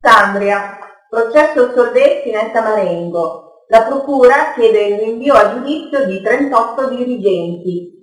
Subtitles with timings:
[0.00, 0.78] Sandria,
[1.08, 3.49] processo Solvetti Netta Marengo.
[3.70, 7.98] La Procura chiede il rinvio a giudizio di 38 dirigenti.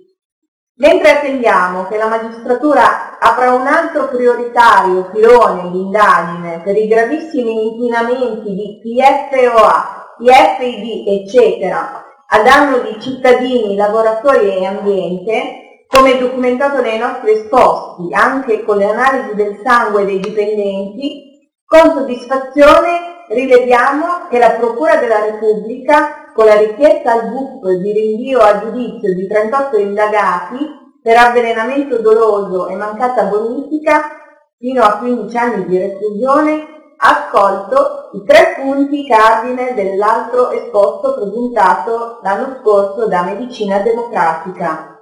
[0.76, 7.66] Mentre attendiamo che la magistratura apra un altro prioritario filone di indagine per i gravissimi
[7.66, 16.96] inquinamenti di PFOA, PFID, eccetera, a danno di cittadini, lavoratori e ambiente, come documentato nei
[16.96, 24.50] nostri esposti, anche con le analisi del sangue dei dipendenti, con soddisfazione rileviamo che la
[24.52, 30.58] Procura della Repubblica, con la richiesta al GUP di rinvio a giudizio di 38 indagati
[31.02, 34.18] per avvelenamento doloso e mancata bonifica
[34.58, 42.18] fino a 15 anni di reclusione, ha accolto i tre punti cardine dell'altro esposto presentato
[42.22, 44.98] l'anno scorso da Medicina Democratica.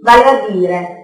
[0.00, 0.99] Vale a dire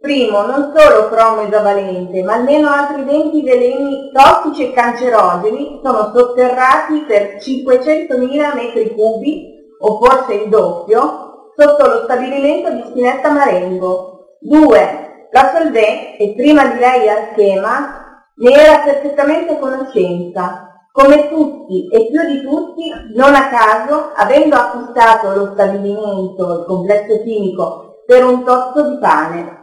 [0.00, 7.00] Primo, non solo cromo esavalente, ma almeno altri 20 veleni tossici e cancerogeni sono sotterrati
[7.06, 14.36] per 500.000 metri cubi, o forse il doppio, sotto lo stabilimento di Spinetta Marengo.
[14.40, 15.28] 2.
[15.32, 20.66] La Solvay, e prima di lei al schema, ne era perfettamente conoscenza.
[20.92, 27.22] Come tutti e più di tutti, non a caso, avendo acquistato lo stabilimento, il complesso
[27.22, 29.58] chimico, per un tozzo di pane.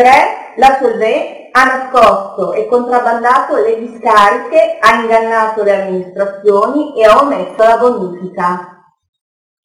[0.00, 0.54] 3.
[0.56, 7.56] La Solvay ha nascosto e contrabbandato le discariche, ha ingannato le amministrazioni e ha omesso
[7.58, 8.82] la bonifica.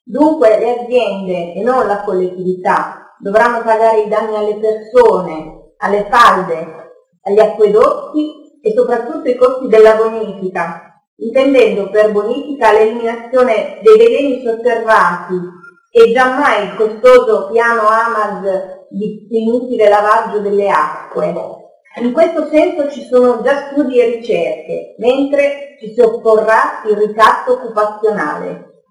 [0.03, 6.91] Dunque le aziende e non la collettività dovranno pagare i danni alle persone, alle falde,
[7.23, 15.35] agli acquedotti e soprattutto i costi della bonifica, intendendo per bonifica l'eliminazione dei veleni sotterrati
[15.91, 21.33] e giammai il costoso piano AMAS di inutile lavaggio delle acque.
[22.01, 27.53] In questo senso ci sono già studi e ricerche, mentre ci si opporrà il ricatto
[27.53, 28.83] occupazionale.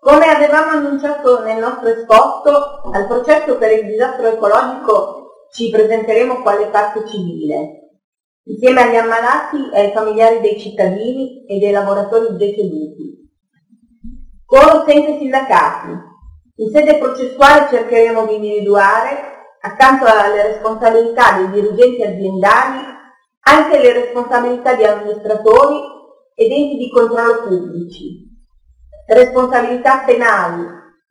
[0.00, 6.68] Come avevamo annunciato nel nostro esposto, al processo per il disastro ecologico ci presenteremo quale
[6.68, 7.90] parte civile,
[8.44, 13.28] insieme agli ammalati e ai familiari dei cittadini e dei lavoratori deceduti.
[14.46, 16.07] Con o senza sindacati,
[16.60, 22.84] in sede processuale cercheremo di individuare accanto alle responsabilità dei dirigenti aziendali,
[23.42, 25.76] anche le responsabilità di amministratori
[26.34, 28.28] ed enti di controllo pubblici,
[29.06, 30.66] responsabilità penali,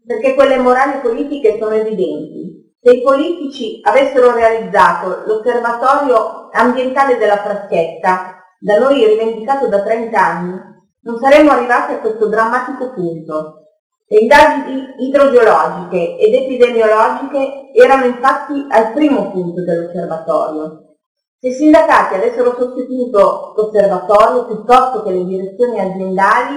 [0.05, 2.75] perché quelle morali politiche sono evidenti.
[2.81, 10.59] Se i politici avessero realizzato l'osservatorio ambientale della Fraschetta, da noi rivendicato da 30 anni,
[11.01, 13.66] non saremmo arrivati a questo drammatico punto.
[14.09, 20.95] Le indagini idrogeologiche ed epidemiologiche erano infatti al primo punto dell'osservatorio.
[21.37, 26.55] Se i sindacati avessero sostenuto l'osservatorio piuttosto che le direzioni aziendali,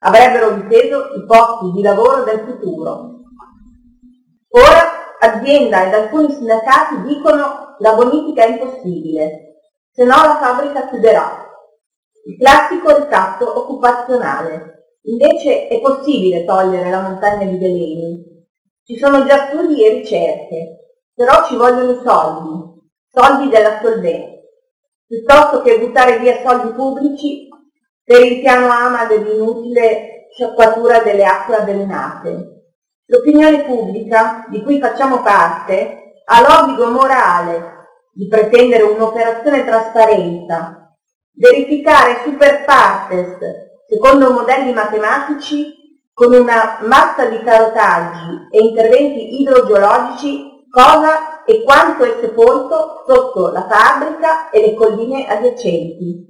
[0.00, 3.20] avrebbero difeso i posti di lavoro del futuro.
[4.50, 9.60] Ora azienda ed alcuni sindacati dicono la bonifica è impossibile,
[9.92, 11.46] se no la fabbrica chiuderà.
[12.26, 14.77] Il classico ricatto occupazionale.
[15.08, 18.46] Invece è possibile togliere la montagna di veleni.
[18.84, 22.80] Ci sono già studi e ricerche, però ci vogliono soldi,
[23.10, 24.38] soldi della Solvay,
[25.06, 27.48] piuttosto che buttare via soldi pubblici
[28.04, 32.64] per il piano AMA dell'inutile sciacquatura delle acque avvelenate.
[33.06, 37.76] L'opinione pubblica, di cui facciamo parte, ha l'obbligo morale
[38.12, 40.94] di pretendere un'operazione trasparenza,
[41.32, 51.44] verificare super partes secondo modelli matematici con una massa di carotaggi e interventi idrogeologici cosa
[51.44, 56.27] e quanto è sepolto sotto la fabbrica e le colline adiacenti.